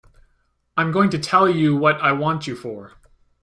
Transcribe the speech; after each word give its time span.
I'm 0.77 0.91
going 0.91 1.11
to 1.11 1.19
tell 1.19 1.47
you 1.47 1.77
what 1.77 1.97
I 1.97 2.11
want 2.11 2.47
you 2.47 2.55
for. 2.55 2.93